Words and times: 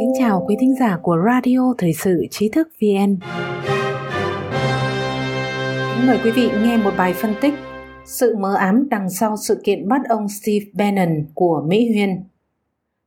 Kính 0.00 0.12
chào 0.18 0.44
quý 0.48 0.56
thính 0.60 0.74
giả 0.80 0.98
của 1.02 1.16
Radio 1.26 1.74
Thời 1.78 1.92
sự 1.92 2.26
Trí 2.30 2.48
thức 2.48 2.68
VN. 2.80 3.16
Kính 5.94 6.06
mời 6.06 6.18
quý 6.24 6.30
vị 6.30 6.50
nghe 6.62 6.76
một 6.76 6.90
bài 6.98 7.12
phân 7.12 7.34
tích 7.40 7.54
sự 8.04 8.36
mờ 8.36 8.54
ám 8.54 8.88
đằng 8.90 9.10
sau 9.10 9.36
sự 9.36 9.60
kiện 9.64 9.88
bắt 9.88 10.00
ông 10.08 10.28
Steve 10.28 10.66
Bannon 10.74 11.24
của 11.34 11.64
Mỹ 11.68 11.92
Huyên. 11.92 12.24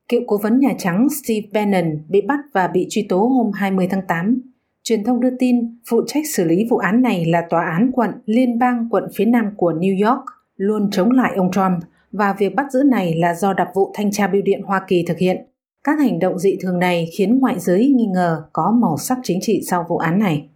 Cựu 0.08 0.22
cố 0.28 0.38
vấn 0.38 0.60
Nhà 0.60 0.74
Trắng 0.78 1.08
Steve 1.10 1.48
Bannon 1.54 1.98
bị 2.08 2.22
bắt 2.22 2.40
và 2.54 2.68
bị 2.68 2.88
truy 2.90 3.06
tố 3.10 3.18
hôm 3.18 3.52
20 3.54 3.88
tháng 3.92 4.08
8. 4.08 4.42
Truyền 4.84 5.04
thông 5.04 5.20
đưa 5.20 5.38
tin 5.40 5.80
phụ 5.90 6.02
trách 6.08 6.24
xử 6.28 6.44
lý 6.44 6.66
vụ 6.70 6.78
án 6.78 7.02
này 7.02 7.26
là 7.26 7.42
Tòa 7.50 7.66
án 7.66 7.92
quận 7.94 8.10
Liên 8.26 8.60
bang 8.60 8.88
quận 8.90 9.04
phía 9.16 9.26
nam 9.26 9.46
của 9.58 9.74
New 9.74 10.10
York 10.10 10.26
luôn 10.56 10.90
chống 10.92 11.12
lại 11.12 11.34
ông 11.36 11.52
Trump 11.52 11.80
và 12.12 12.36
việc 12.40 12.56
bắt 12.56 12.66
giữ 12.72 12.84
này 12.84 13.14
là 13.18 13.34
do 13.36 13.54
đặc 13.54 13.68
vụ 13.76 13.92
thanh 13.94 14.12
tra 14.12 14.28
bưu 14.28 14.42
điện 14.42 14.62
Hoa 14.62 14.82
Kỳ 14.88 15.06
thực 15.08 15.18
hiện. 15.18 15.38
Các 15.84 16.00
hành 16.00 16.20
động 16.20 16.40
dị 16.40 16.58
thường 16.62 16.80
này 16.80 17.10
khiến 17.18 17.40
ngoại 17.40 17.60
giới 17.60 17.94
nghi 17.96 18.06
ngờ 18.06 18.44
có 18.54 18.78
màu 18.82 18.98
sắc 18.98 19.18
chính 19.24 19.40
trị 19.42 19.62
sau 19.70 19.86
vụ 19.90 19.98
án 19.98 20.20
này. 20.20 20.50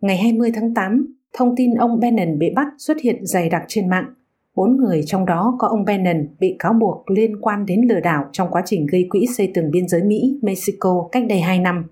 Ngày 0.00 0.16
20 0.16 0.50
tháng 0.54 0.74
8, 0.74 1.14
thông 1.32 1.56
tin 1.56 1.74
ông 1.74 2.00
Bannon 2.00 2.38
bị 2.38 2.50
bắt 2.54 2.66
xuất 2.78 3.00
hiện 3.00 3.26
dày 3.26 3.50
đặc 3.50 3.62
trên 3.68 3.88
mạng. 3.88 4.14
Bốn 4.54 4.76
người 4.76 5.02
trong 5.06 5.26
đó 5.26 5.56
có 5.58 5.68
ông 5.68 5.84
Bannon 5.84 6.26
bị 6.40 6.56
cáo 6.58 6.72
buộc 6.72 7.10
liên 7.10 7.40
quan 7.40 7.66
đến 7.66 7.80
lừa 7.88 8.00
đảo 8.00 8.24
trong 8.32 8.48
quá 8.50 8.62
trình 8.66 8.86
gây 8.92 9.06
quỹ 9.10 9.26
xây 9.36 9.50
tường 9.54 9.70
biên 9.70 9.88
giới 9.88 10.02
Mỹ-Mexico 10.02 11.08
cách 11.12 11.24
đây 11.28 11.40
2 11.40 11.58
năm. 11.58 11.84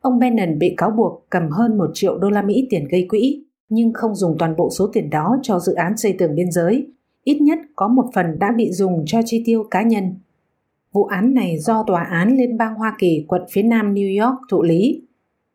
Ông 0.00 0.18
Bannon 0.18 0.58
bị 0.58 0.74
cáo 0.76 0.90
buộc 0.90 1.26
cầm 1.30 1.50
hơn 1.50 1.78
1 1.78 1.86
triệu 1.94 2.18
đô 2.18 2.30
la 2.30 2.42
Mỹ 2.42 2.66
tiền 2.70 2.88
gây 2.90 3.06
quỹ, 3.08 3.44
nhưng 3.68 3.92
không 3.92 4.14
dùng 4.14 4.36
toàn 4.38 4.56
bộ 4.56 4.70
số 4.78 4.90
tiền 4.92 5.10
đó 5.10 5.38
cho 5.42 5.58
dự 5.58 5.74
án 5.74 5.96
xây 5.96 6.14
tường 6.18 6.34
biên 6.34 6.50
giới. 6.50 6.86
Ít 7.28 7.40
nhất 7.40 7.58
có 7.76 7.88
một 7.88 8.04
phần 8.14 8.38
đã 8.38 8.52
bị 8.56 8.72
dùng 8.72 9.04
cho 9.06 9.20
chi 9.24 9.42
tiêu 9.46 9.64
cá 9.70 9.82
nhân. 9.82 10.14
Vụ 10.92 11.04
án 11.04 11.34
này 11.34 11.58
do 11.58 11.84
Tòa 11.86 12.02
án 12.02 12.36
Liên 12.36 12.58
bang 12.58 12.74
Hoa 12.74 12.96
Kỳ 12.98 13.24
quận 13.28 13.42
phía 13.50 13.62
nam 13.62 13.94
New 13.94 14.24
York 14.24 14.38
thụ 14.50 14.62
lý 14.62 15.02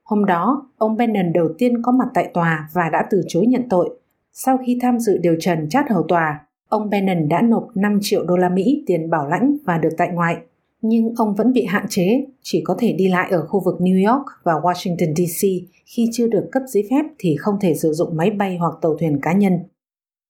Hôm 0.04 0.26
đó, 0.26 0.70
ông 0.78 0.98
Bannon 0.98 1.34
đầu 1.34 1.50
tiên 1.58 1.82
có 1.82 1.92
mặt 1.92 2.08
tại 2.14 2.32
tòa 2.34 2.70
và 2.74 2.90
đã 2.90 3.06
từ 3.10 3.22
chối 3.28 3.46
nhận 3.46 3.70
tội. 3.70 4.00
Sau 4.34 4.58
khi 4.66 4.80
tham 4.82 5.00
dự 5.00 5.18
điều 5.18 5.36
trần 5.40 5.70
chát 5.70 5.90
hầu 5.90 6.04
tòa, 6.04 6.40
ông 6.70 6.90
Bannon 6.90 7.30
đã 7.30 7.42
nộp 7.42 7.68
5 7.76 8.00
triệu 8.02 8.26
đô 8.26 8.38
la 8.38 8.50
Mỹ 8.50 8.84
tiền 8.88 9.10
bảo 9.10 9.28
lãnh 9.28 9.58
và 9.66 9.78
được 9.78 9.94
tại 9.98 10.10
ngoại. 10.14 10.38
Nhưng 10.82 11.14
ông 11.16 11.36
vẫn 11.36 11.54
bị 11.54 11.66
hạn 11.66 11.86
chế, 11.90 12.26
chỉ 12.42 12.62
có 12.66 12.76
thể 12.80 12.94
đi 12.94 13.08
lại 13.08 13.32
ở 13.32 13.46
khu 13.46 13.62
vực 13.66 13.76
New 13.80 14.12
York 14.12 14.26
và 14.44 14.54
Washington 14.54 15.14
DC 15.16 15.48
khi 15.86 16.10
chưa 16.12 16.28
được 16.28 16.50
cấp 16.52 16.64
giấy 16.68 16.84
phép 16.90 17.06
thì 17.20 17.36
không 17.40 17.56
thể 17.62 17.76
sử 17.76 17.94
dụng 17.94 18.18
máy 18.18 18.30
bay 18.30 18.58
hoặc 18.58 18.74
tàu 18.82 18.96
thuyền 19.00 19.20
cá 19.22 19.34
nhân. 19.34 19.60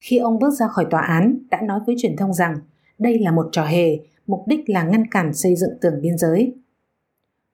Khi 0.03 0.17
ông 0.17 0.39
bước 0.39 0.51
ra 0.53 0.67
khỏi 0.67 0.85
tòa 0.89 1.01
án, 1.01 1.37
đã 1.51 1.61
nói 1.61 1.79
với 1.87 1.95
truyền 1.99 2.15
thông 2.15 2.33
rằng 2.33 2.55
đây 2.99 3.19
là 3.19 3.31
một 3.31 3.49
trò 3.51 3.65
hề, 3.65 3.99
mục 4.27 4.43
đích 4.47 4.69
là 4.69 4.83
ngăn 4.83 5.07
cản 5.07 5.33
xây 5.33 5.55
dựng 5.55 5.71
tường 5.81 6.01
biên 6.01 6.17
giới. 6.17 6.55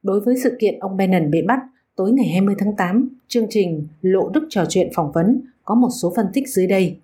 Đối 0.03 0.19
với 0.19 0.35
sự 0.43 0.57
kiện 0.59 0.79
ông 0.79 0.97
Bannon 0.97 1.31
bị 1.31 1.41
bắt, 1.47 1.59
Tối 1.99 2.11
ngày 2.11 2.27
20 2.27 2.55
tháng 2.57 2.75
8, 2.75 3.09
chương 3.27 3.45
trình 3.49 3.87
Lộ 4.01 4.29
Đức 4.29 4.47
trò 4.49 4.65
chuyện 4.69 4.89
phỏng 4.95 5.11
vấn 5.11 5.41
có 5.63 5.75
một 5.75 5.89
số 6.01 6.13
phân 6.15 6.25
tích 6.33 6.49
dưới 6.49 6.67
đây. 6.67 6.97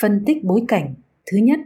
Phân 0.00 0.22
tích 0.26 0.44
bối 0.44 0.62
cảnh. 0.68 0.94
Thứ 1.30 1.38
nhất, 1.38 1.60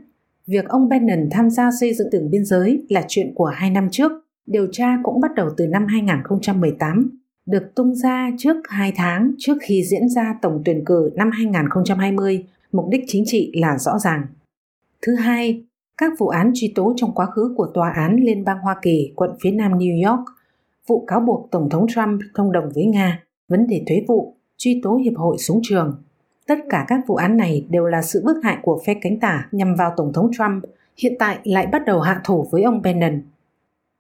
việc 0.47 0.69
ông 0.69 0.89
Bannon 0.89 1.28
tham 1.30 1.50
gia 1.50 1.70
xây 1.80 1.95
dựng 1.95 2.08
tường 2.12 2.30
biên 2.30 2.45
giới 2.45 2.83
là 2.89 3.05
chuyện 3.08 3.33
của 3.34 3.45
hai 3.45 3.70
năm 3.70 3.89
trước. 3.91 4.12
Điều 4.47 4.67
tra 4.73 4.98
cũng 5.03 5.20
bắt 5.20 5.34
đầu 5.34 5.50
từ 5.56 5.67
năm 5.67 5.86
2018, 5.86 7.19
được 7.47 7.75
tung 7.75 7.95
ra 7.95 8.30
trước 8.39 8.56
2 8.69 8.92
tháng 8.97 9.33
trước 9.39 9.58
khi 9.61 9.84
diễn 9.84 10.08
ra 10.08 10.34
tổng 10.42 10.62
tuyển 10.64 10.84
cử 10.84 11.11
năm 11.14 11.30
2020. 11.30 12.45
Mục 12.73 12.89
đích 12.89 13.05
chính 13.06 13.23
trị 13.27 13.53
là 13.55 13.78
rõ 13.78 13.98
ràng. 13.98 14.27
Thứ 15.03 15.15
hai, 15.15 15.62
các 15.98 16.12
vụ 16.19 16.28
án 16.28 16.51
truy 16.55 16.73
tố 16.75 16.92
trong 16.97 17.14
quá 17.14 17.27
khứ 17.27 17.55
của 17.56 17.67
Tòa 17.75 17.91
án 17.91 18.17
Liên 18.17 18.45
bang 18.45 18.59
Hoa 18.59 18.77
Kỳ 18.83 19.12
quận 19.17 19.31
phía 19.42 19.51
nam 19.51 19.79
New 19.79 20.11
York 20.11 20.25
vụ 20.87 21.05
cáo 21.06 21.20
buộc 21.20 21.48
Tổng 21.51 21.69
thống 21.70 21.87
Trump 21.89 22.20
thông 22.34 22.53
đồng 22.53 22.70
với 22.75 22.84
Nga, 22.84 23.23
vấn 23.48 23.67
đề 23.67 23.83
thuế 23.87 24.05
vụ, 24.09 24.37
truy 24.56 24.81
tố 24.83 24.97
Hiệp 24.97 25.12
hội 25.17 25.39
Súng 25.39 25.61
trường. 25.63 26.02
Tất 26.46 26.58
cả 26.70 26.85
các 26.89 27.01
vụ 27.07 27.14
án 27.14 27.36
này 27.36 27.67
đều 27.70 27.86
là 27.86 28.02
sự 28.02 28.23
bức 28.24 28.36
hại 28.42 28.58
của 28.63 28.80
phe 28.86 28.95
cánh 28.95 29.20
tả 29.20 29.48
nhằm 29.52 29.75
vào 29.75 29.92
Tổng 29.96 30.13
thống 30.13 30.30
Trump, 30.33 30.64
hiện 30.96 31.13
tại 31.19 31.39
lại 31.45 31.67
bắt 31.67 31.83
đầu 31.86 32.01
hạ 32.01 32.20
thủ 32.25 32.48
với 32.51 32.63
ông 32.63 32.83
Bannon. 32.83 33.23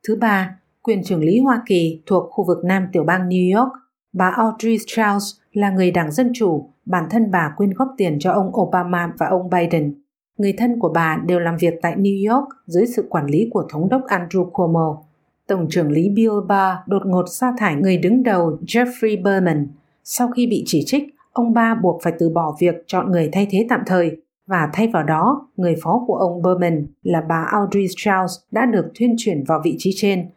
Thứ 0.08 0.16
ba, 0.16 0.56
quyền 0.82 1.04
trưởng 1.04 1.24
lý 1.24 1.40
Hoa 1.40 1.62
Kỳ 1.66 2.00
thuộc 2.06 2.30
khu 2.30 2.44
vực 2.44 2.64
Nam 2.64 2.86
tiểu 2.92 3.04
bang 3.04 3.28
New 3.28 3.58
York, 3.58 3.72
bà 4.12 4.28
Audrey 4.36 4.78
Strauss 4.78 5.41
là 5.52 5.70
người 5.70 5.90
đảng 5.90 6.12
Dân 6.12 6.30
Chủ, 6.34 6.70
bản 6.84 7.04
thân 7.10 7.30
bà 7.30 7.52
quyên 7.56 7.70
góp 7.70 7.88
tiền 7.96 8.16
cho 8.20 8.32
ông 8.32 8.60
Obama 8.60 9.12
và 9.18 9.26
ông 9.26 9.50
Biden. 9.50 9.94
Người 10.38 10.52
thân 10.58 10.78
của 10.80 10.88
bà 10.94 11.22
đều 11.26 11.40
làm 11.40 11.56
việc 11.56 11.74
tại 11.82 11.96
New 11.96 12.34
York 12.34 12.48
dưới 12.66 12.86
sự 12.86 13.06
quản 13.10 13.26
lý 13.26 13.48
của 13.50 13.66
Thống 13.70 13.88
đốc 13.88 14.02
Andrew 14.02 14.50
Cuomo. 14.50 15.02
Tổng 15.46 15.66
trưởng 15.70 15.90
lý 15.90 16.08
Bill 16.08 16.32
Barr 16.48 16.78
đột 16.86 17.02
ngột 17.06 17.24
sa 17.26 17.52
thải 17.58 17.74
người 17.74 17.96
đứng 17.96 18.22
đầu 18.22 18.58
Jeffrey 18.66 19.22
Berman. 19.22 19.68
Sau 20.04 20.28
khi 20.28 20.46
bị 20.46 20.62
chỉ 20.66 20.82
trích, 20.86 21.04
ông 21.32 21.54
Barr 21.54 21.82
buộc 21.82 22.02
phải 22.02 22.12
từ 22.18 22.28
bỏ 22.28 22.56
việc 22.60 22.74
chọn 22.86 23.10
người 23.10 23.28
thay 23.32 23.46
thế 23.50 23.66
tạm 23.68 23.80
thời 23.86 24.16
và 24.46 24.70
thay 24.72 24.88
vào 24.92 25.02
đó, 25.02 25.48
người 25.56 25.74
phó 25.82 26.04
của 26.06 26.14
ông 26.14 26.42
Berman 26.42 26.86
là 27.02 27.22
bà 27.28 27.46
Audrey 27.52 27.86
Strauss 27.88 28.34
đã 28.50 28.66
được 28.66 28.92
thuyên 28.98 29.14
chuyển 29.18 29.44
vào 29.44 29.60
vị 29.64 29.74
trí 29.78 29.90
trên. 29.96 30.30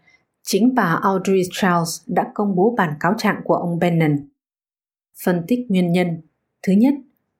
Chính 0.43 0.75
bà 0.75 0.99
Audrey 1.03 1.43
Strauss 1.43 2.01
đã 2.07 2.27
công 2.33 2.55
bố 2.55 2.73
bản 2.77 2.93
cáo 2.99 3.13
trạng 3.17 3.41
của 3.43 3.55
ông 3.55 3.79
Bannon. 3.79 4.17
Phân 5.23 5.41
tích 5.47 5.59
nguyên 5.69 5.91
nhân. 5.91 6.07
Thứ 6.67 6.73
nhất, 6.73 6.93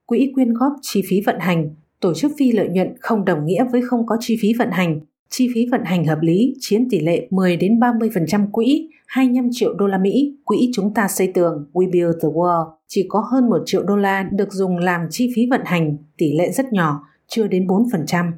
quỹ 0.06 0.32
quyên 0.34 0.54
góp 0.54 0.72
chi 0.82 1.02
phí 1.08 1.20
vận 1.20 1.36
hành, 1.38 1.74
tổ 2.00 2.14
chức 2.14 2.32
phi 2.38 2.52
lợi 2.52 2.68
nhuận 2.68 2.94
không 3.00 3.24
đồng 3.24 3.46
nghĩa 3.46 3.64
với 3.72 3.82
không 3.82 4.06
có 4.06 4.16
chi 4.20 4.38
phí 4.42 4.52
vận 4.58 4.70
hành. 4.70 5.00
Chi 5.28 5.48
phí 5.54 5.66
vận 5.70 5.84
hành 5.84 6.04
hợp 6.04 6.18
lý 6.20 6.54
chiếm 6.60 6.88
tỷ 6.90 7.00
lệ 7.00 7.26
10 7.30 7.56
đến 7.56 7.80
30% 7.80 8.50
quỹ 8.50 8.88
25 9.06 9.48
triệu 9.52 9.74
đô 9.74 9.86
la 9.86 9.98
Mỹ, 9.98 10.36
quỹ 10.44 10.70
chúng 10.74 10.94
ta 10.94 11.08
xây 11.08 11.32
tường 11.34 11.70
We 11.72 11.90
Build 11.92 12.16
the 12.22 12.28
world 12.28 12.70
chỉ 12.86 13.06
có 13.08 13.20
hơn 13.32 13.50
1 13.50 13.62
triệu 13.66 13.82
đô 13.82 13.96
la 13.96 14.22
được 14.32 14.52
dùng 14.52 14.78
làm 14.78 15.00
chi 15.10 15.32
phí 15.36 15.46
vận 15.50 15.60
hành, 15.64 15.96
tỷ 16.16 16.32
lệ 16.38 16.50
rất 16.50 16.72
nhỏ, 16.72 17.06
chưa 17.26 17.46
đến 17.46 17.66
4%. 17.66 18.32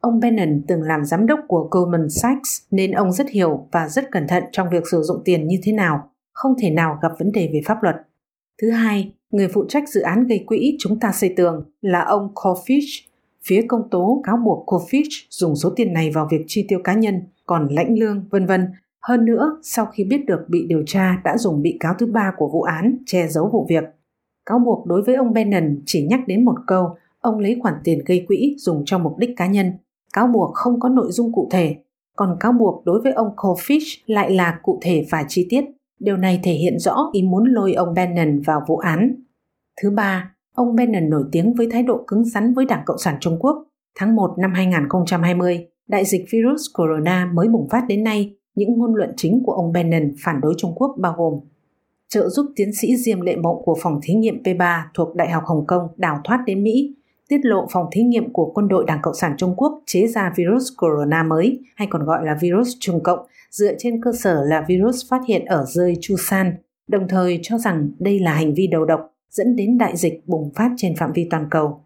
Ông 0.00 0.20
Bannon 0.20 0.62
từng 0.68 0.82
làm 0.82 1.04
giám 1.04 1.26
đốc 1.26 1.40
của 1.48 1.68
Goldman 1.70 2.08
Sachs 2.08 2.62
nên 2.70 2.92
ông 2.92 3.12
rất 3.12 3.30
hiểu 3.30 3.66
và 3.72 3.88
rất 3.88 4.10
cẩn 4.10 4.28
thận 4.28 4.44
trong 4.52 4.68
việc 4.72 4.82
sử 4.90 5.02
dụng 5.02 5.22
tiền 5.24 5.46
như 5.46 5.56
thế 5.62 5.72
nào, 5.72 6.10
không 6.32 6.52
thể 6.60 6.70
nào 6.70 6.98
gặp 7.02 7.12
vấn 7.18 7.32
đề 7.32 7.50
về 7.52 7.60
pháp 7.66 7.82
luật. 7.82 7.96
Thứ 8.62 8.70
hai, 8.70 9.12
người 9.30 9.48
phụ 9.48 9.64
trách 9.68 9.88
dự 9.88 10.00
án 10.00 10.26
gây 10.26 10.44
quỹ 10.46 10.76
chúng 10.78 11.00
ta 11.00 11.12
xây 11.12 11.34
tường 11.36 11.64
là 11.80 12.00
ông 12.00 12.28
Kofish 12.34 13.10
Phía 13.44 13.62
công 13.68 13.88
tố 13.90 14.20
cáo 14.24 14.36
buộc 14.36 14.66
Kofish 14.66 15.26
dùng 15.30 15.56
số 15.56 15.70
tiền 15.76 15.92
này 15.92 16.10
vào 16.10 16.28
việc 16.30 16.44
chi 16.46 16.64
tiêu 16.68 16.78
cá 16.84 16.94
nhân, 16.94 17.22
còn 17.46 17.68
lãnh 17.70 17.98
lương, 17.98 18.24
vân 18.30 18.46
vân. 18.46 18.66
Hơn 19.02 19.24
nữa, 19.24 19.58
sau 19.62 19.86
khi 19.86 20.04
biết 20.04 20.26
được 20.26 20.40
bị 20.48 20.66
điều 20.68 20.82
tra 20.86 21.20
đã 21.24 21.38
dùng 21.38 21.62
bị 21.62 21.76
cáo 21.80 21.94
thứ 21.98 22.06
ba 22.06 22.32
của 22.36 22.48
vụ 22.48 22.62
án 22.62 22.96
che 23.06 23.28
giấu 23.28 23.50
vụ 23.52 23.66
việc. 23.68 23.84
Cáo 24.46 24.58
buộc 24.58 24.86
đối 24.86 25.02
với 25.02 25.14
ông 25.14 25.32
Bannon 25.32 25.76
chỉ 25.86 26.06
nhắc 26.10 26.20
đến 26.26 26.44
một 26.44 26.56
câu, 26.66 26.96
ông 27.20 27.38
lấy 27.38 27.58
khoản 27.62 27.74
tiền 27.84 27.98
gây 28.06 28.24
quỹ 28.28 28.54
dùng 28.58 28.82
cho 28.86 28.98
mục 28.98 29.18
đích 29.18 29.30
cá 29.36 29.46
nhân. 29.46 29.72
Cáo 30.12 30.26
buộc 30.26 30.54
không 30.54 30.80
có 30.80 30.88
nội 30.88 31.12
dung 31.12 31.32
cụ 31.32 31.48
thể, 31.50 31.76
còn 32.16 32.36
cáo 32.40 32.52
buộc 32.52 32.84
đối 32.84 33.00
với 33.00 33.12
ông 33.12 33.28
Kofish 33.36 33.98
lại 34.06 34.30
là 34.30 34.58
cụ 34.62 34.78
thể 34.82 35.06
và 35.10 35.24
chi 35.28 35.46
tiết. 35.50 35.64
Điều 36.00 36.16
này 36.16 36.40
thể 36.42 36.52
hiện 36.52 36.78
rõ 36.78 37.10
ý 37.12 37.22
muốn 37.22 37.44
lôi 37.44 37.72
ông 37.72 37.94
Bannon 37.94 38.40
vào 38.40 38.60
vụ 38.68 38.76
án. 38.76 39.14
Thứ 39.82 39.90
ba, 39.90 40.34
Ông 40.54 40.76
Bannon 40.76 41.10
nổi 41.10 41.24
tiếng 41.32 41.54
với 41.54 41.68
thái 41.70 41.82
độ 41.82 42.04
cứng 42.06 42.24
rắn 42.24 42.54
với 42.54 42.64
Đảng 42.64 42.82
Cộng 42.86 42.98
sản 42.98 43.16
Trung 43.20 43.38
Quốc. 43.40 43.64
Tháng 43.98 44.16
1 44.16 44.34
năm 44.38 44.52
2020, 44.54 45.66
đại 45.88 46.04
dịch 46.04 46.24
virus 46.32 46.62
corona 46.74 47.30
mới 47.34 47.48
bùng 47.48 47.68
phát 47.70 47.84
đến 47.88 48.04
nay, 48.04 48.36
những 48.54 48.78
ngôn 48.78 48.94
luận 48.94 49.10
chính 49.16 49.42
của 49.44 49.52
ông 49.52 49.72
Bannon 49.72 50.12
phản 50.24 50.40
đối 50.40 50.54
Trung 50.58 50.74
Quốc 50.74 50.96
bao 50.98 51.14
gồm 51.16 51.34
trợ 52.08 52.28
giúp 52.28 52.46
tiến 52.56 52.70
sĩ 52.74 52.96
Diêm 52.96 53.20
Lệ 53.20 53.36
Mộng 53.36 53.56
của 53.64 53.76
phòng 53.82 54.00
thí 54.02 54.14
nghiệm 54.14 54.42
P3 54.42 54.80
thuộc 54.94 55.14
Đại 55.14 55.30
học 55.30 55.42
Hồng 55.46 55.66
Kông 55.66 55.82
đào 55.96 56.20
thoát 56.24 56.38
đến 56.46 56.62
Mỹ, 56.62 56.96
tiết 57.30 57.40
lộ 57.42 57.66
phòng 57.70 57.86
thí 57.92 58.02
nghiệm 58.02 58.32
của 58.32 58.52
quân 58.54 58.68
đội 58.68 58.84
Đảng 58.86 58.98
Cộng 59.02 59.14
sản 59.14 59.34
Trung 59.36 59.54
Quốc 59.56 59.82
chế 59.86 60.06
ra 60.06 60.32
virus 60.36 60.68
corona 60.78 61.22
mới, 61.22 61.60
hay 61.76 61.88
còn 61.90 62.04
gọi 62.04 62.26
là 62.26 62.38
virus 62.40 62.68
Trung 62.80 63.02
Cộng, 63.02 63.18
dựa 63.50 63.72
trên 63.78 64.02
cơ 64.02 64.12
sở 64.18 64.44
là 64.44 64.64
virus 64.68 65.10
phát 65.10 65.20
hiện 65.28 65.44
ở 65.44 65.64
rơi 65.68 65.94
Chusan, 66.00 66.54
đồng 66.88 67.08
thời 67.08 67.40
cho 67.42 67.58
rằng 67.58 67.90
đây 67.98 68.18
là 68.18 68.32
hành 68.34 68.54
vi 68.54 68.66
đầu 68.66 68.84
độc 68.84 69.00
dẫn 69.30 69.56
đến 69.56 69.78
đại 69.78 69.96
dịch 69.96 70.22
bùng 70.26 70.52
phát 70.54 70.70
trên 70.76 70.96
phạm 70.96 71.12
vi 71.12 71.26
toàn 71.30 71.46
cầu. 71.50 71.80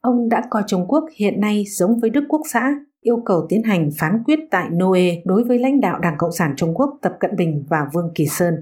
Ông 0.00 0.28
đã 0.28 0.42
coi 0.50 0.62
Trung 0.66 0.84
Quốc 0.88 1.04
hiện 1.16 1.40
nay 1.40 1.64
giống 1.68 2.00
với 2.00 2.10
Đức 2.10 2.24
Quốc 2.28 2.42
xã, 2.52 2.74
yêu 3.00 3.22
cầu 3.24 3.46
tiến 3.48 3.62
hành 3.62 3.90
phán 3.98 4.22
quyết 4.24 4.38
tại 4.50 4.68
Noe 4.70 5.22
đối 5.24 5.44
với 5.44 5.58
lãnh 5.58 5.80
đạo 5.80 5.98
Đảng 5.98 6.18
Cộng 6.18 6.32
sản 6.32 6.54
Trung 6.56 6.74
Quốc 6.74 6.98
Tập 7.02 7.12
Cận 7.20 7.36
Bình 7.36 7.64
và 7.68 7.78
Vương 7.92 8.10
Kỳ 8.14 8.26
Sơn. 8.26 8.54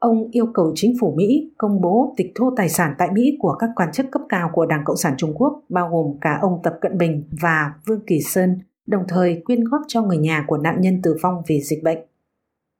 Ông 0.00 0.30
yêu 0.30 0.46
cầu 0.54 0.72
chính 0.74 0.94
phủ 1.00 1.14
Mỹ 1.16 1.50
công 1.58 1.80
bố 1.80 2.14
tịch 2.16 2.32
thu 2.34 2.50
tài 2.56 2.68
sản 2.68 2.94
tại 2.98 3.08
Mỹ 3.12 3.36
của 3.40 3.56
các 3.58 3.70
quan 3.76 3.92
chức 3.92 4.06
cấp 4.10 4.22
cao 4.28 4.50
của 4.52 4.66
Đảng 4.66 4.82
Cộng 4.84 4.96
sản 4.96 5.14
Trung 5.18 5.34
Quốc, 5.34 5.62
bao 5.68 5.90
gồm 5.92 6.18
cả 6.20 6.38
ông 6.42 6.60
Tập 6.62 6.74
Cận 6.80 6.98
Bình 6.98 7.24
và 7.40 7.74
Vương 7.86 8.00
Kỳ 8.06 8.20
Sơn, 8.20 8.58
đồng 8.86 9.02
thời 9.08 9.42
quyên 9.44 9.64
góp 9.64 9.80
cho 9.88 10.02
người 10.02 10.18
nhà 10.18 10.44
của 10.46 10.56
nạn 10.56 10.80
nhân 10.80 11.02
tử 11.02 11.16
vong 11.22 11.42
vì 11.46 11.60
dịch 11.62 11.82
bệnh. 11.82 11.98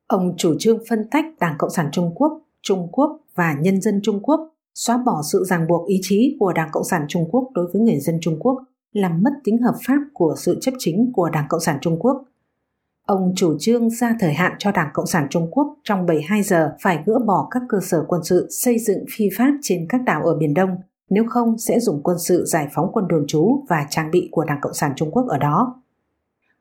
Ông 0.06 0.34
chủ 0.36 0.54
trương 0.58 0.78
phân 0.88 1.08
tách 1.10 1.24
Đảng 1.40 1.54
Cộng 1.58 1.70
sản 1.70 1.88
Trung 1.92 2.12
Quốc 2.14 2.40
Trung 2.62 2.88
Quốc 2.92 3.20
và 3.34 3.56
nhân 3.60 3.80
dân 3.80 4.00
Trung 4.02 4.20
Quốc, 4.22 4.40
xóa 4.74 5.02
bỏ 5.06 5.22
sự 5.32 5.44
ràng 5.44 5.66
buộc 5.68 5.88
ý 5.88 5.98
chí 6.02 6.36
của 6.40 6.52
Đảng 6.52 6.68
Cộng 6.72 6.84
sản 6.84 7.04
Trung 7.08 7.28
Quốc 7.30 7.50
đối 7.54 7.66
với 7.72 7.82
người 7.82 7.98
dân 8.00 8.18
Trung 8.20 8.36
Quốc, 8.40 8.62
làm 8.92 9.22
mất 9.22 9.30
tính 9.44 9.58
hợp 9.58 9.74
pháp 9.86 9.98
của 10.12 10.34
sự 10.38 10.58
chấp 10.60 10.72
chính 10.78 11.12
của 11.14 11.30
Đảng 11.32 11.46
Cộng 11.48 11.60
sản 11.60 11.78
Trung 11.80 11.98
Quốc. 12.00 12.24
Ông 13.10 13.32
chủ 13.36 13.56
trương 13.58 13.90
ra 13.90 14.16
thời 14.20 14.32
hạn 14.32 14.52
cho 14.58 14.72
Đảng 14.72 14.88
Cộng 14.92 15.06
sản 15.06 15.26
Trung 15.30 15.48
Quốc 15.50 15.76
trong 15.84 16.06
72 16.06 16.42
giờ 16.42 16.72
phải 16.82 16.98
gỡ 17.06 17.18
bỏ 17.26 17.48
các 17.50 17.62
cơ 17.68 17.78
sở 17.82 18.04
quân 18.08 18.24
sự 18.24 18.46
xây 18.50 18.78
dựng 18.78 19.04
phi 19.16 19.28
pháp 19.36 19.52
trên 19.62 19.86
các 19.88 20.00
đảo 20.04 20.22
ở 20.22 20.36
Biển 20.36 20.54
Đông, 20.54 20.70
nếu 21.10 21.24
không 21.28 21.58
sẽ 21.58 21.80
dùng 21.80 22.02
quân 22.02 22.16
sự 22.18 22.44
giải 22.44 22.68
phóng 22.74 22.90
quân 22.92 23.08
đồn 23.08 23.24
trú 23.26 23.64
và 23.68 23.86
trang 23.90 24.10
bị 24.10 24.28
của 24.32 24.44
Đảng 24.44 24.58
Cộng 24.62 24.74
sản 24.74 24.92
Trung 24.96 25.10
Quốc 25.10 25.26
ở 25.28 25.38
đó. 25.38 25.82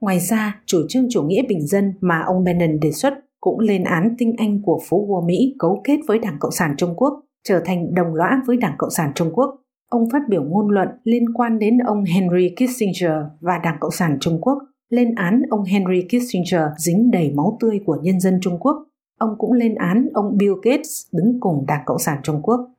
Ngoài 0.02 0.20
ra, 0.20 0.62
chủ 0.66 0.78
trương 0.90 1.08
chủ 1.10 1.24
nghĩa 1.24 1.42
bình 1.50 1.68
dân 1.68 1.94
mà 2.02 2.24
ông 2.26 2.44
Bannon 2.44 2.80
đề 2.80 2.92
xuất 2.92 3.14
cũng 3.40 3.60
lên 3.60 3.84
án 3.84 4.16
tinh 4.18 4.36
anh 4.38 4.62
của 4.62 4.80
phố 4.90 5.06
vua 5.06 5.22
Mỹ 5.22 5.56
cấu 5.60 5.82
kết 5.84 6.00
với 6.08 6.20
Đảng 6.20 6.38
Cộng 6.40 6.52
sản 6.52 6.74
Trung 6.78 6.94
Quốc, 6.96 7.24
trở 7.44 7.62
thành 7.66 7.94
đồng 7.94 8.16
lõa 8.16 8.42
với 8.46 8.58
Đảng 8.58 8.76
Cộng 8.78 8.92
sản 8.92 9.12
Trung 9.16 9.32
Quốc. 9.34 9.56
Ông 9.90 10.10
phát 10.10 10.22
biểu 10.30 10.44
ngôn 10.44 10.70
luận 10.70 10.88
liên 11.04 11.34
quan 11.34 11.60
đến 11.60 11.78
ông 11.78 12.04
Henry 12.04 12.56
Kissinger 12.56 13.26
và 13.40 13.58
Đảng 13.64 13.78
Cộng 13.80 13.92
sản 13.92 14.18
Trung 14.20 14.42
Quốc, 14.42 14.58
lên 14.90 15.16
án 15.16 15.42
ông 15.50 15.64
Henry 15.64 16.02
Kissinger 16.02 16.62
dính 16.78 17.12
đầy 17.12 17.32
máu 17.32 17.58
tươi 17.60 17.80
của 17.86 17.98
nhân 18.02 18.20
dân 18.20 18.40
Trung 18.42 18.58
Quốc. 18.60 18.86
Ông 19.18 19.36
cũng 19.38 19.54
lên 19.54 19.76
án 19.76 20.08
ông 20.14 20.38
Bill 20.38 20.54
Gates 20.64 21.06
đứng 21.12 21.40
cùng 21.40 21.66
Đảng 21.68 21.82
Cộng 21.86 22.00
sản 22.00 22.18
Trung 22.24 22.42
Quốc. 22.42 22.70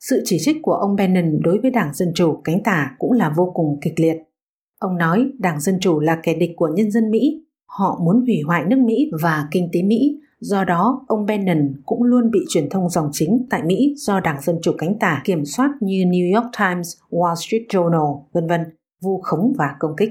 Sự 0.00 0.22
chỉ 0.24 0.38
trích 0.40 0.56
của 0.62 0.72
ông 0.72 0.96
Bannon 0.96 1.40
đối 1.42 1.58
với 1.58 1.70
Đảng 1.70 1.94
Dân 1.94 2.12
Chủ 2.14 2.40
cánh 2.44 2.62
tả 2.62 2.96
cũng 2.98 3.12
là 3.12 3.32
vô 3.36 3.52
cùng 3.54 3.78
kịch 3.80 4.00
liệt. 4.00 4.16
Ông 4.78 4.98
nói 4.98 5.30
Đảng 5.38 5.60
Dân 5.60 5.80
Chủ 5.80 6.00
là 6.00 6.20
kẻ 6.22 6.34
địch 6.34 6.52
của 6.56 6.68
nhân 6.74 6.90
dân 6.90 7.10
Mỹ, 7.10 7.44
họ 7.66 8.00
muốn 8.04 8.20
hủy 8.20 8.40
hoại 8.46 8.64
nước 8.64 8.78
Mỹ 8.78 9.10
và 9.22 9.48
kinh 9.50 9.68
tế 9.72 9.82
Mỹ, 9.82 10.20
do 10.40 10.64
đó 10.64 11.04
ông 11.06 11.26
Bannon 11.26 11.74
cũng 11.86 12.02
luôn 12.02 12.30
bị 12.30 12.40
truyền 12.48 12.68
thông 12.68 12.88
dòng 12.88 13.08
chính 13.12 13.46
tại 13.50 13.62
Mỹ 13.62 13.94
do 13.96 14.20
Đảng 14.20 14.40
Dân 14.42 14.58
Chủ 14.62 14.72
cánh 14.78 14.98
tả 14.98 15.22
kiểm 15.24 15.44
soát 15.44 15.70
như 15.80 16.04
New 16.04 16.34
York 16.34 16.52
Times, 16.58 16.96
Wall 17.10 17.34
Street 17.34 17.62
Journal, 17.68 18.22
vân 18.32 18.46
vân, 18.46 18.60
vu 19.00 19.20
khống 19.20 19.52
và 19.58 19.74
công 19.78 19.96
kích. 19.96 20.10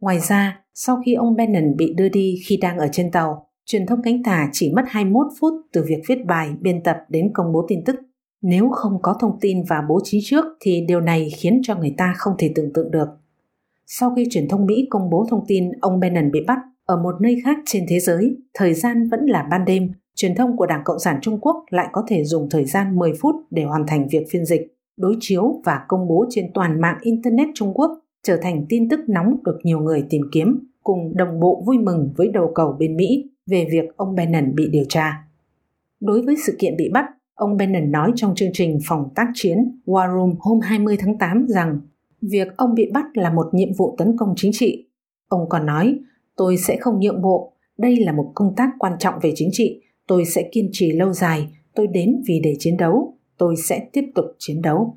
Ngoài 0.00 0.20
ra, 0.20 0.60
sau 0.74 1.02
khi 1.06 1.14
ông 1.14 1.36
Bannon 1.36 1.76
bị 1.76 1.94
đưa 1.96 2.08
đi 2.08 2.34
khi 2.46 2.56
đang 2.56 2.78
ở 2.78 2.88
trên 2.92 3.10
tàu, 3.10 3.46
truyền 3.66 3.86
thông 3.86 4.02
cánh 4.02 4.22
tả 4.22 4.48
chỉ 4.52 4.72
mất 4.76 4.82
21 4.88 5.26
phút 5.40 5.52
từ 5.72 5.84
việc 5.88 6.02
viết 6.08 6.24
bài, 6.26 6.50
biên 6.60 6.82
tập 6.82 6.96
đến 7.08 7.30
công 7.34 7.52
bố 7.52 7.64
tin 7.68 7.84
tức. 7.84 7.96
Nếu 8.42 8.70
không 8.70 8.98
có 9.02 9.16
thông 9.20 9.38
tin 9.40 9.62
và 9.68 9.82
bố 9.88 10.00
trí 10.04 10.20
trước 10.24 10.44
thì 10.60 10.84
điều 10.88 11.00
này 11.00 11.28
khiến 11.36 11.60
cho 11.62 11.76
người 11.76 11.94
ta 11.98 12.14
không 12.16 12.34
thể 12.38 12.52
tưởng 12.54 12.72
tượng 12.74 12.90
được. 12.90 13.08
Sau 13.86 14.14
khi 14.16 14.26
truyền 14.30 14.48
thông 14.48 14.66
Mỹ 14.66 14.86
công 14.90 15.10
bố 15.10 15.26
thông 15.30 15.44
tin 15.48 15.70
ông 15.80 16.00
Bannon 16.00 16.30
bị 16.30 16.40
bắt 16.46 16.58
ở 16.86 17.02
một 17.02 17.14
nơi 17.20 17.36
khác 17.44 17.56
trên 17.66 17.84
thế 17.88 18.00
giới, 18.00 18.36
thời 18.54 18.74
gian 18.74 19.08
vẫn 19.08 19.20
là 19.26 19.48
ban 19.50 19.64
đêm, 19.64 19.92
truyền 20.16 20.34
thông 20.34 20.56
của 20.56 20.66
Đảng 20.66 20.82
Cộng 20.84 20.98
sản 20.98 21.18
Trung 21.22 21.40
Quốc 21.40 21.64
lại 21.70 21.88
có 21.92 22.04
thể 22.08 22.24
dùng 22.24 22.48
thời 22.50 22.64
gian 22.64 22.96
10 22.96 23.12
phút 23.20 23.34
để 23.50 23.64
hoàn 23.64 23.86
thành 23.86 24.08
việc 24.10 24.26
phiên 24.30 24.44
dịch, 24.44 24.76
đối 24.96 25.16
chiếu 25.20 25.60
và 25.64 25.80
công 25.88 26.08
bố 26.08 26.26
trên 26.30 26.50
toàn 26.54 26.80
mạng 26.80 26.98
Internet 27.02 27.48
Trung 27.54 27.74
Quốc 27.74 27.90
trở 28.22 28.36
thành 28.42 28.66
tin 28.68 28.88
tức 28.88 29.00
nóng 29.08 29.36
được 29.44 29.58
nhiều 29.62 29.80
người 29.80 30.04
tìm 30.10 30.22
kiếm, 30.32 30.58
cùng 30.82 31.16
đồng 31.16 31.40
bộ 31.40 31.62
vui 31.66 31.78
mừng 31.78 32.12
với 32.16 32.28
đầu 32.28 32.52
cầu 32.54 32.76
bên 32.78 32.96
Mỹ 32.96 33.30
về 33.46 33.66
việc 33.70 33.96
ông 33.96 34.14
Bannon 34.14 34.54
bị 34.54 34.68
điều 34.70 34.84
tra. 34.88 35.26
Đối 36.00 36.22
với 36.22 36.36
sự 36.46 36.56
kiện 36.58 36.76
bị 36.76 36.90
bắt, 36.92 37.06
ông 37.34 37.56
Bannon 37.56 37.92
nói 37.92 38.12
trong 38.16 38.34
chương 38.34 38.52
trình 38.52 38.78
phòng 38.88 39.08
tác 39.14 39.26
chiến 39.34 39.80
War 39.86 40.16
Room 40.16 40.34
hôm 40.40 40.60
20 40.60 40.96
tháng 41.00 41.18
8 41.18 41.46
rằng 41.48 41.80
việc 42.22 42.48
ông 42.56 42.74
bị 42.74 42.90
bắt 42.92 43.04
là 43.14 43.32
một 43.32 43.46
nhiệm 43.52 43.68
vụ 43.78 43.94
tấn 43.98 44.16
công 44.16 44.34
chính 44.36 44.50
trị. 44.54 44.86
Ông 45.28 45.48
còn 45.48 45.66
nói, 45.66 45.98
tôi 46.36 46.56
sẽ 46.56 46.76
không 46.80 47.00
nhượng 47.00 47.22
bộ, 47.22 47.52
đây 47.78 47.96
là 47.96 48.12
một 48.12 48.32
công 48.34 48.54
tác 48.56 48.70
quan 48.78 48.92
trọng 48.98 49.14
về 49.22 49.32
chính 49.34 49.48
trị, 49.52 49.82
tôi 50.06 50.24
sẽ 50.24 50.48
kiên 50.52 50.68
trì 50.72 50.92
lâu 50.92 51.12
dài, 51.12 51.48
tôi 51.74 51.86
đến 51.86 52.22
vì 52.26 52.40
để 52.44 52.56
chiến 52.58 52.76
đấu, 52.76 53.14
tôi 53.38 53.54
sẽ 53.56 53.88
tiếp 53.92 54.04
tục 54.14 54.26
chiến 54.38 54.62
đấu. 54.62 54.96